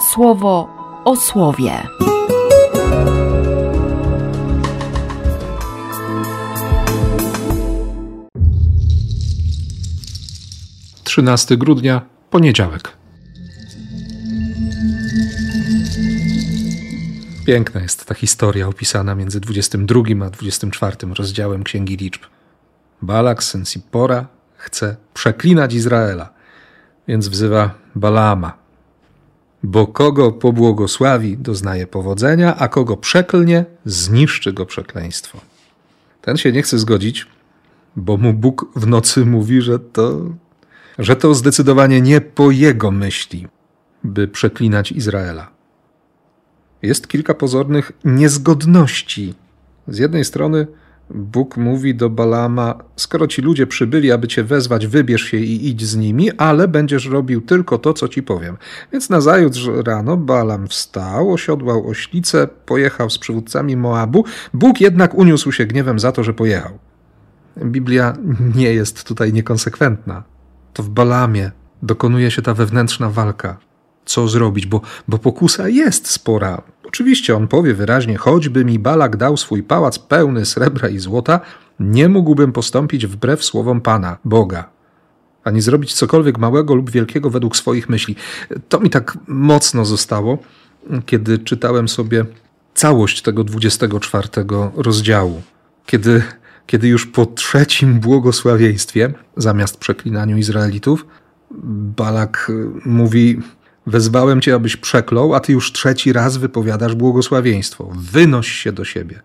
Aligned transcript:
słowo 0.00 0.68
o 1.04 1.16
słowie. 1.16 1.82
13 11.04 11.56
grudnia, 11.56 12.02
poniedziałek. 12.30 12.92
Piękna 17.46 17.80
jest 17.80 18.04
ta 18.04 18.14
historia 18.14 18.68
opisana 18.68 19.14
między 19.14 19.40
22 19.40 20.00
a 20.26 20.30
24 20.30 20.96
rozdziałem 21.18 21.64
Księgi 21.64 21.96
Liczb. 21.96 22.22
Balak, 23.02 23.42
syn 23.42 23.64
Sipora, 23.64 24.26
chce 24.56 24.96
przeklinać 25.14 25.74
Izraela, 25.74 26.32
więc 27.08 27.28
wzywa 27.28 27.74
Balama. 27.94 28.57
Bo 29.62 29.86
kogo 29.86 30.32
pobłogosławi, 30.32 31.38
doznaje 31.38 31.86
powodzenia, 31.86 32.56
a 32.56 32.68
kogo 32.68 32.96
przeklnie, 32.96 33.64
zniszczy 33.84 34.52
go 34.52 34.66
przekleństwo. 34.66 35.40
Ten 36.22 36.36
się 36.36 36.52
nie 36.52 36.62
chce 36.62 36.78
zgodzić, 36.78 37.26
bo 37.96 38.16
mu 38.16 38.32
Bóg 38.32 38.66
w 38.76 38.86
nocy 38.86 39.24
mówi, 39.24 39.62
że 39.62 39.78
to 39.78 40.20
że 40.98 41.16
to 41.16 41.34
zdecydowanie 41.34 42.00
nie 42.00 42.20
po 42.20 42.50
jego 42.50 42.90
myśli, 42.90 43.46
by 44.04 44.28
przeklinać 44.28 44.92
Izraela. 44.92 45.50
Jest 46.82 47.08
kilka 47.08 47.34
pozornych 47.34 47.92
niezgodności. 48.04 49.34
Z 49.88 49.98
jednej 49.98 50.24
strony 50.24 50.66
Bóg 51.10 51.56
mówi 51.56 51.94
do 51.94 52.10
Balama: 52.10 52.74
Skoro 52.96 53.26
ci 53.26 53.42
ludzie 53.42 53.66
przybyli, 53.66 54.12
aby 54.12 54.28
cię 54.28 54.44
wezwać, 54.44 54.86
wybierz 54.86 55.22
się 55.22 55.36
i 55.36 55.68
idź 55.68 55.84
z 55.84 55.96
nimi, 55.96 56.30
ale 56.32 56.68
będziesz 56.68 57.06
robił 57.06 57.40
tylko 57.40 57.78
to, 57.78 57.94
co 57.94 58.08
ci 58.08 58.22
powiem. 58.22 58.56
Więc 58.92 59.10
nazajutrz 59.10 59.68
rano 59.84 60.16
Balam 60.16 60.68
wstał, 60.68 61.32
osiodłał 61.32 61.88
oślicę, 61.88 62.48
pojechał 62.66 63.10
z 63.10 63.18
przywódcami 63.18 63.76
Moabu. 63.76 64.24
Bóg 64.54 64.80
jednak 64.80 65.14
uniósł 65.14 65.52
się 65.52 65.66
gniewem 65.66 65.98
za 65.98 66.12
to, 66.12 66.24
że 66.24 66.34
pojechał. 66.34 66.78
Biblia 67.64 68.16
nie 68.54 68.74
jest 68.74 69.04
tutaj 69.04 69.32
niekonsekwentna 69.32 70.22
to 70.78 70.82
w 70.82 70.88
Balamie 70.88 71.50
dokonuje 71.82 72.30
się 72.30 72.42
ta 72.42 72.54
wewnętrzna 72.54 73.10
walka. 73.10 73.58
Co 74.08 74.28
zrobić, 74.28 74.66
bo, 74.66 74.80
bo 75.08 75.18
pokusa 75.18 75.68
jest 75.68 76.10
spora. 76.10 76.62
Oczywiście 76.84 77.36
on 77.36 77.48
powie 77.48 77.74
wyraźnie, 77.74 78.16
choćby 78.16 78.64
mi 78.64 78.78
Balak 78.78 79.16
dał 79.16 79.36
swój 79.36 79.62
pałac 79.62 79.98
pełny 79.98 80.46
srebra 80.46 80.88
i 80.88 80.98
złota, 80.98 81.40
nie 81.80 82.08
mógłbym 82.08 82.52
postąpić 82.52 83.06
wbrew 83.06 83.44
słowom 83.44 83.80
Pana, 83.80 84.18
Boga, 84.24 84.70
ani 85.44 85.60
zrobić 85.60 85.94
cokolwiek 85.94 86.38
małego 86.38 86.74
lub 86.74 86.90
wielkiego 86.90 87.30
według 87.30 87.56
swoich 87.56 87.88
myśli. 87.88 88.16
To 88.68 88.80
mi 88.80 88.90
tak 88.90 89.18
mocno 89.26 89.84
zostało, 89.84 90.38
kiedy 91.06 91.38
czytałem 91.38 91.88
sobie 91.88 92.24
całość 92.74 93.22
tego 93.22 93.44
24 93.44 94.28
rozdziału, 94.76 95.42
kiedy 95.86 96.22
kiedy 96.68 96.88
już 96.88 97.06
po 97.06 97.26
trzecim 97.26 98.00
błogosławieństwie, 98.00 99.12
zamiast 99.36 99.76
przeklinaniu 99.76 100.36
Izraelitów, 100.36 101.06
Balak 101.96 102.52
mówi: 102.84 103.40
Wezwałem 103.88 104.40
cię, 104.40 104.54
abyś 104.54 104.76
przeklął, 104.76 105.34
a 105.34 105.40
ty 105.40 105.52
już 105.52 105.72
trzeci 105.72 106.12
raz 106.12 106.36
wypowiadasz 106.36 106.94
błogosławieństwo. 106.94 107.90
Wynoś 107.94 108.48
się 108.48 108.72
do 108.72 108.84
siebie. 108.84 109.22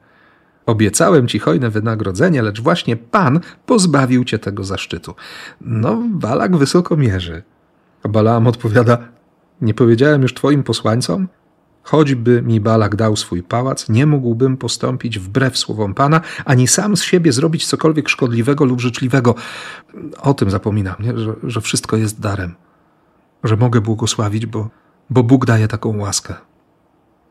Obiecałem 0.66 1.28
ci 1.28 1.40
hojne 1.40 1.70
wynagrodzenie, 1.70 2.42
lecz 2.42 2.62
właśnie 2.62 2.96
Pan 2.96 3.40
pozbawił 3.66 4.24
cię 4.24 4.40
tego 4.40 4.64
zaszczytu. 4.64 5.16
No, 5.62 6.04
Balak 6.10 6.58
wysoko 6.58 6.98
mierzy. 6.98 7.44
A 8.04 8.10
Balaam 8.10 8.48
odpowiada: 8.48 8.98
Nie 9.62 9.74
powiedziałem 9.74 10.22
już 10.22 10.34
twoim 10.34 10.64
posłańcom? 10.64 11.28
Choćby 11.84 12.42
mi 12.42 12.60
Balak 12.62 12.96
dał 12.96 13.16
swój 13.16 13.44
pałac, 13.44 13.90
nie 13.90 14.06
mógłbym 14.06 14.58
postąpić 14.58 15.20
wbrew 15.20 15.58
słowom 15.58 15.94
Pana, 15.94 16.22
ani 16.46 16.68
sam 16.68 16.98
z 16.98 17.04
siebie 17.04 17.32
zrobić 17.32 17.68
cokolwiek 17.68 18.10
szkodliwego 18.10 18.66
lub 18.66 18.82
życzliwego. 18.82 19.36
O 20.22 20.34
tym 20.34 20.50
zapominam, 20.50 20.96
nie? 21.00 21.18
Że, 21.18 21.34
że 21.44 21.62
wszystko 21.62 21.98
jest 21.98 22.20
darem, 22.20 22.56
że 23.44 23.58
mogę 23.58 23.82
błogosławić, 23.82 24.46
bo, 24.46 24.70
bo 25.10 25.24
Bóg 25.24 25.46
daje 25.46 25.68
taką 25.68 25.98
łaskę. 25.98 26.34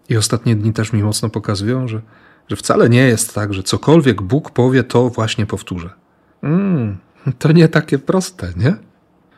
I 0.08 0.16
ostatnie 0.16 0.56
dni 0.56 0.72
też 0.72 0.92
mi 0.92 1.02
mocno 1.02 1.28
pokazują, 1.28 1.88
że, 1.88 2.02
że 2.48 2.56
wcale 2.56 2.88
nie 2.88 3.02
jest 3.02 3.34
tak, 3.34 3.54
że 3.54 3.62
cokolwiek 3.62 4.22
Bóg 4.22 4.50
powie, 4.50 4.84
to 4.84 5.08
właśnie 5.08 5.46
powtórzę. 5.46 5.90
Mm, 6.42 6.98
to 7.38 7.52
nie 7.52 7.68
takie 7.68 7.98
proste, 7.98 8.52
nie? 8.56 8.76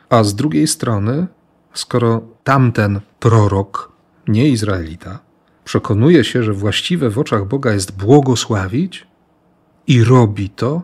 A 0.09 0.23
z 0.23 0.35
drugiej 0.35 0.67
strony, 0.67 1.27
skoro 1.73 2.21
tamten 2.43 2.99
prorok 3.19 3.91
nie 4.27 4.49
Izraelita, 4.49 5.19
przekonuje 5.63 6.23
się, 6.23 6.43
że 6.43 6.53
właściwe 6.53 7.09
w 7.09 7.19
oczach 7.19 7.47
Boga 7.47 7.73
jest 7.73 7.97
błogosławić 7.97 9.07
i 9.87 10.03
robi 10.03 10.49
to, 10.49 10.81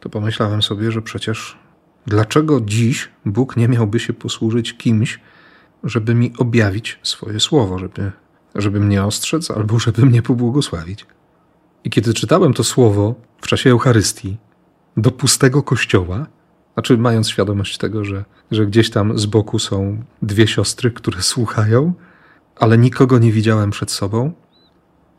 to 0.00 0.08
pomyślałem 0.08 0.62
sobie, 0.62 0.92
że 0.92 1.02
przecież 1.02 1.58
dlaczego 2.06 2.60
dziś 2.60 3.08
Bóg 3.24 3.56
nie 3.56 3.68
miałby 3.68 4.00
się 4.00 4.12
posłużyć 4.12 4.76
kimś, 4.76 5.20
żeby 5.84 6.14
mi 6.14 6.32
objawić 6.38 6.98
swoje 7.02 7.40
słowo, 7.40 7.78
żeby, 7.78 8.12
żeby 8.54 8.80
mnie 8.80 9.04
ostrzec 9.04 9.50
albo 9.50 9.78
żeby 9.78 10.06
mnie 10.06 10.22
pobłogosławić. 10.22 11.06
I 11.84 11.90
kiedy 11.90 12.14
czytałem 12.14 12.54
to 12.54 12.64
słowo 12.64 13.14
w 13.40 13.46
czasie 13.46 13.70
Eucharystii 13.70 14.36
do 14.96 15.10
pustego 15.10 15.62
kościoła, 15.62 16.26
znaczy 16.74 16.98
mając 16.98 17.28
świadomość 17.28 17.78
tego, 17.78 18.04
że, 18.04 18.24
że 18.50 18.66
gdzieś 18.66 18.90
tam 18.90 19.18
z 19.18 19.26
boku 19.26 19.58
są 19.58 20.02
dwie 20.22 20.46
siostry, 20.46 20.90
które 20.90 21.22
słuchają, 21.22 21.92
ale 22.56 22.78
nikogo 22.78 23.18
nie 23.18 23.32
widziałem 23.32 23.70
przed 23.70 23.90
sobą. 23.90 24.32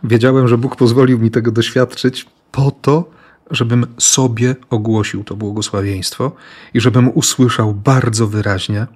Wiedziałem, 0.04 0.48
że 0.48 0.58
Bóg 0.58 0.76
pozwolił 0.76 1.20
mi 1.20 1.32
tego 1.32 1.52
doświadczyć 1.52 2.26
po 2.52 2.72
to, 2.72 3.10
żebym 3.52 3.86
sobie 3.98 4.56
ogłosił 4.70 5.24
to 5.24 5.36
błogosławieństwo 5.36 6.32
i 6.74 6.80
żebym 6.80 7.10
usłyszał 7.10 7.74
bardzo 7.74 8.28
wyraźnie, 8.28 8.88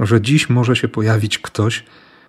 że 0.00 0.20
dziś 0.20 0.48
może 0.48 0.76
się 0.76 0.88
pojawić 0.88 1.38
ktoś, 1.38 1.84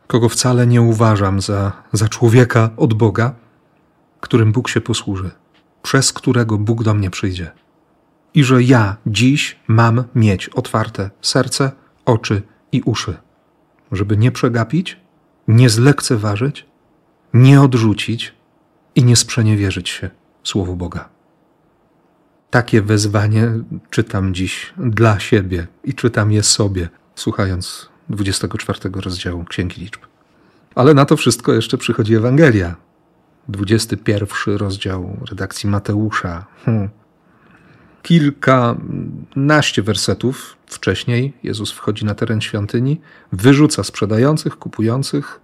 kogo 0.07 0.29
wcale 0.29 0.67
nie 0.67 0.81
uważam 0.81 1.41
za, 1.41 1.71
za 1.93 2.07
człowieka 2.07 2.69
od 2.77 2.93
Boga, 2.93 3.35
którym 4.19 4.51
Bóg 4.51 4.69
się 4.69 4.81
posłuży, 4.81 5.31
przez 5.81 6.13
którego 6.13 6.57
Bóg 6.57 6.83
do 6.83 6.93
mnie 6.93 7.09
przyjdzie. 7.09 7.51
I 8.33 8.43
że 8.43 8.63
ja 8.63 8.97
dziś 9.07 9.59
mam 9.67 10.03
mieć 10.15 10.49
otwarte 10.49 11.09
serce, 11.21 11.71
oczy 12.05 12.41
i 12.71 12.81
uszy, 12.81 13.17
żeby 13.91 14.17
nie 14.17 14.31
przegapić 14.31 14.97
nie 15.49 15.69
zlekceważyć, 15.69 16.65
nie 17.33 17.61
odrzucić 17.61 18.33
i 18.95 19.03
nie 19.03 19.15
sprzeniewierzyć 19.15 19.89
się 19.89 20.09
Słowu 20.43 20.75
Boga. 20.75 21.09
Takie 22.49 22.81
wezwanie 22.81 23.51
czytam 23.89 24.33
dziś 24.33 24.73
dla 24.77 25.19
siebie 25.19 25.67
i 25.83 25.93
czytam 25.93 26.31
je 26.31 26.43
sobie, 26.43 26.89
słuchając 27.15 27.89
24 28.09 28.79
rozdziału 28.93 29.45
Księgi 29.45 29.81
Liczb. 29.81 30.01
Ale 30.75 30.93
na 30.93 31.05
to 31.05 31.17
wszystko 31.17 31.53
jeszcze 31.53 31.77
przychodzi 31.77 32.15
Ewangelia. 32.15 32.75
21 33.47 34.57
rozdział 34.57 35.17
redakcji 35.29 35.69
Mateusza. 35.69 36.45
Hmm. 36.65 36.89
Kilkanaście 38.01 39.83
wersetów 39.83 40.57
wcześniej 40.67 41.33
Jezus 41.43 41.71
wchodzi 41.71 42.05
na 42.05 42.15
teren 42.15 42.41
świątyni, 42.41 43.01
wyrzuca 43.31 43.83
sprzedających, 43.83 44.57
kupujących, 44.57 45.41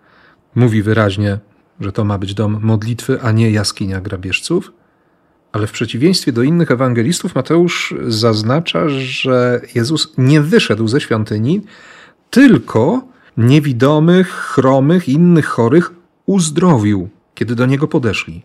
mówi 0.55 0.83
wyraźnie, 0.83 1.39
że 1.79 1.91
to 1.91 2.05
ma 2.05 2.17
być 2.17 2.33
dom 2.33 2.59
modlitwy, 2.61 3.21
a 3.21 3.31
nie 3.31 3.51
jaskinia 3.51 4.01
grabieżców. 4.01 4.71
Ale 5.55 5.67
w 5.67 5.71
przeciwieństwie 5.71 6.31
do 6.31 6.43
innych 6.43 6.71
ewangelistów, 6.71 7.35
Mateusz 7.35 7.95
zaznacza, 8.07 8.89
że 8.89 9.61
Jezus 9.75 10.13
nie 10.17 10.41
wyszedł 10.41 10.87
ze 10.87 11.01
świątyni, 11.01 11.61
tylko 12.29 13.07
niewidomych, 13.37 14.27
chromych 14.27 15.09
innych 15.09 15.45
chorych 15.45 15.91
uzdrowił, 16.25 17.09
kiedy 17.35 17.55
do 17.55 17.65
niego 17.65 17.87
podeszli. 17.87 18.41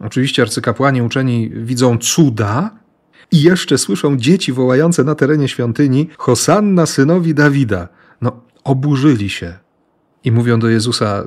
Oczywiście 0.00 0.42
arcykapłani 0.42 1.02
uczeni 1.02 1.50
widzą 1.54 1.98
cuda, 1.98 2.70
i 3.32 3.42
jeszcze 3.42 3.78
słyszą 3.78 4.16
dzieci 4.16 4.52
wołające 4.52 5.04
na 5.04 5.14
terenie 5.14 5.48
świątyni: 5.48 6.08
Hosanna 6.18 6.86
synowi 6.86 7.34
Dawida. 7.34 7.88
No, 8.20 8.40
oburzyli 8.64 9.30
się 9.30 9.54
i 10.24 10.32
mówią 10.32 10.58
do 10.58 10.68
Jezusa: 10.68 11.26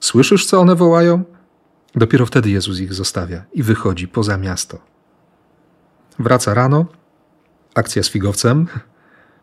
Słyszysz, 0.00 0.46
co 0.46 0.60
one 0.60 0.74
wołają? 0.74 1.24
Dopiero 1.96 2.26
wtedy 2.26 2.50
Jezus 2.50 2.80
ich 2.80 2.94
zostawia 2.94 3.44
i 3.52 3.62
wychodzi 3.62 4.08
poza 4.08 4.36
miasto. 4.36 4.78
Wraca 6.18 6.54
rano, 6.54 6.86
akcja 7.74 8.02
z 8.02 8.10
figowcem, 8.10 8.66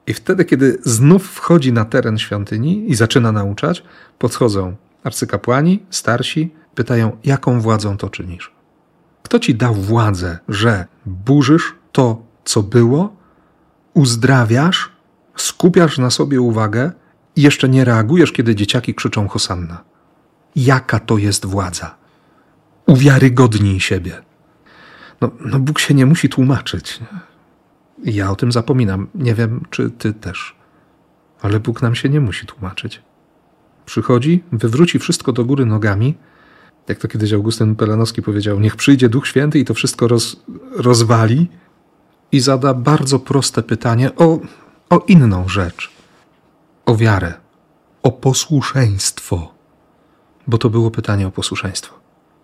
i 0.07 0.13
wtedy, 0.13 0.45
kiedy 0.45 0.77
znów 0.83 1.27
wchodzi 1.27 1.73
na 1.73 1.85
teren 1.85 2.17
świątyni 2.17 2.91
i 2.91 2.95
zaczyna 2.95 3.31
nauczać, 3.31 3.83
podchodzą 4.19 4.75
arcykapłani, 5.03 5.85
starsi, 5.89 6.53
pytają: 6.75 7.17
Jaką 7.23 7.61
władzą 7.61 7.97
to 7.97 8.09
czynisz? 8.09 8.51
Kto 9.23 9.39
ci 9.39 9.55
dał 9.55 9.73
władzę, 9.73 10.39
że 10.47 10.85
burzysz 11.05 11.75
to, 11.91 12.25
co 12.45 12.63
było, 12.63 13.15
uzdrawiasz, 13.93 14.91
skupiasz 15.35 15.97
na 15.97 16.09
sobie 16.09 16.41
uwagę 16.41 16.91
I 17.35 17.41
jeszcze 17.41 17.69
nie 17.69 17.85
reagujesz, 17.85 18.31
kiedy 18.31 18.55
dzieciaki 18.55 18.95
krzyczą 18.95 19.27
Hosanna. 19.27 19.83
Jaka 20.55 20.99
to 20.99 21.17
jest 21.17 21.45
władza? 21.45 22.02
Uwiarygodnij 22.93 23.79
siebie. 23.79 24.21
No, 25.21 25.31
no 25.45 25.59
Bóg 25.59 25.79
się 25.79 25.93
nie 25.93 26.05
musi 26.05 26.29
tłumaczyć. 26.29 26.99
Ja 28.03 28.31
o 28.31 28.35
tym 28.35 28.51
zapominam. 28.51 29.07
Nie 29.15 29.35
wiem, 29.35 29.65
czy 29.69 29.89
ty 29.89 30.13
też. 30.13 30.55
Ale 31.41 31.59
Bóg 31.59 31.81
nam 31.81 31.95
się 31.95 32.09
nie 32.09 32.21
musi 32.21 32.45
tłumaczyć. 32.45 33.01
Przychodzi, 33.85 34.43
wywróci 34.51 34.99
wszystko 34.99 35.31
do 35.33 35.45
góry 35.45 35.65
nogami, 35.65 36.15
jak 36.87 36.99
to 36.99 37.07
kiedyś 37.07 37.33
Augustyn 37.33 37.75
Pelanowski 37.75 38.21
powiedział, 38.21 38.59
niech 38.59 38.75
przyjdzie 38.75 39.09
Duch 39.09 39.27
Święty 39.27 39.59
i 39.59 39.65
to 39.65 39.73
wszystko 39.73 40.07
roz, 40.07 40.43
rozwali 40.75 41.47
i 42.31 42.39
zada 42.39 42.73
bardzo 42.73 43.19
proste 43.19 43.63
pytanie 43.63 44.15
o, 44.15 44.39
o 44.89 45.05
inną 45.07 45.47
rzecz. 45.47 45.91
O 46.85 46.95
wiarę, 46.95 47.33
o 48.03 48.11
posłuszeństwo. 48.11 49.53
Bo 50.47 50.57
to 50.57 50.69
było 50.69 50.91
pytanie 50.91 51.27
o 51.27 51.31
posłuszeństwo. 51.31 52.02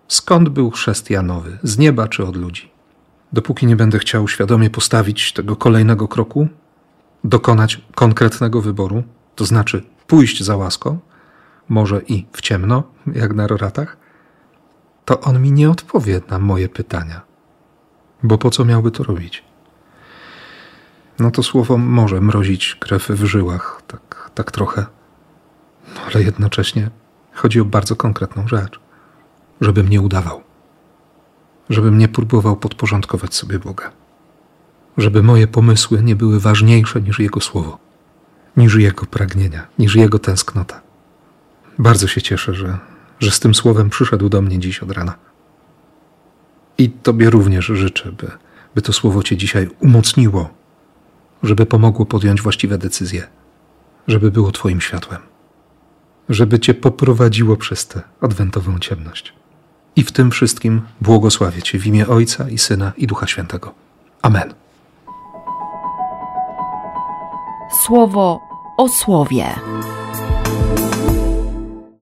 Skąd 0.10 0.50
był 0.50 0.72
chrzest 0.72 1.10
Janowy? 1.10 1.58
Z 1.64 1.78
nieba 1.78 2.08
czy 2.08 2.26
od 2.26 2.36
ludzi? 2.36 2.72
Dopóki 3.34 3.66
nie 3.66 3.76
będę 3.76 4.00
chciał 4.00 4.28
świadomie 4.28 4.70
postawić 4.70 5.34
tego 5.34 5.56
kolejnego 5.56 6.08
kroku, 6.08 6.48
dokonać 7.24 7.82
konkretnego 7.96 8.62
wyboru, 8.62 9.04
to 9.36 9.46
znaczy 9.46 9.84
pójść 10.08 10.44
za 10.44 10.58
łaską, 10.58 11.00
może 11.70 12.02
i 12.02 12.26
w 12.32 12.42
ciemno, 12.42 12.84
jak 13.14 13.34
na 13.34 13.48
roratach, 13.48 13.98
to 15.06 15.22
on 15.22 15.42
mi 15.42 15.52
nie 15.52 15.70
odpowie 15.70 16.22
na 16.30 16.40
moje 16.40 16.70
pytania. 16.70 17.22
Bo 18.24 18.38
po 18.38 18.50
co 18.50 18.66
miałby 18.66 18.92
to 18.92 19.04
robić? 19.04 19.44
No 21.20 21.32
to 21.32 21.44
słowo 21.44 21.78
może 21.78 22.22
mrozić 22.22 22.78
krew 22.80 23.08
w 23.08 23.26
żyłach, 23.26 23.82
tak, 23.88 24.32
tak 24.36 24.52
trochę. 24.52 24.86
No 25.96 26.02
ale 26.02 26.24
jednocześnie 26.24 26.90
chodzi 27.34 27.60
o 27.62 27.66
bardzo 27.66 27.96
konkretną 27.96 28.48
rzecz. 28.48 28.80
Żebym 29.62 29.90
nie 29.90 30.02
udawał. 30.02 30.42
Żebym 31.70 31.98
nie 31.98 32.08
próbował 32.08 32.56
podporządkować 32.58 33.36
sobie 33.36 33.60
Boga. 33.60 33.92
Żeby 34.98 35.24
moje 35.24 35.48
pomysły 35.48 36.04
nie 36.04 36.16
były 36.16 36.40
ważniejsze 36.40 37.02
niż 37.02 37.20
Jego 37.20 37.42
słowo, 37.42 37.78
niż 38.58 38.76
Jego 38.76 39.06
pragnienia, 39.06 39.68
niż 39.80 39.96
Jego 39.96 40.20
tęsknota. 40.20 40.82
Bardzo 41.80 42.08
się 42.08 42.22
cieszę, 42.22 42.54
że, 42.54 42.78
że 43.20 43.32
z 43.32 43.40
tym 43.40 43.56
słowem 43.56 43.90
przyszedł 43.90 44.30
do 44.30 44.42
mnie 44.42 44.60
dziś 44.60 44.80
od 44.84 44.92
rana. 44.92 45.16
I 46.78 46.90
Tobie 46.90 47.30
również 47.30 47.66
życzę, 47.66 48.12
by, 48.12 48.32
by 48.76 48.82
to 48.82 48.94
słowo 48.94 49.24
Cię 49.24 49.38
dzisiaj 49.38 49.70
umocniło, 49.80 50.50
żeby 51.44 51.66
pomogło 51.66 52.06
podjąć 52.06 52.42
właściwe 52.42 52.78
decyzje, 52.78 53.28
żeby 54.08 54.32
było 54.32 54.52
Twoim 54.52 54.82
światłem, 54.82 55.22
żeby 56.30 56.60
Cię 56.60 56.74
poprowadziło 56.74 57.58
przez 57.58 57.88
tę 57.88 58.02
adwentową 58.22 58.80
ciemność. 58.80 59.39
I 60.00 60.04
w 60.04 60.12
tym 60.12 60.32
wszystkim 60.32 60.82
błogosławię 61.02 61.62
Cię 61.62 61.80
w 61.80 61.88
imię 61.88 62.08
Ojca 62.08 62.50
i 62.50 62.58
Syna 62.58 62.92
i 62.98 63.08
Ducha 63.08 63.28
Świętego. 63.28 63.74
Amen. 64.22 64.54
Słowo 67.86 68.40
o 68.78 68.90
słowie. 68.90 69.46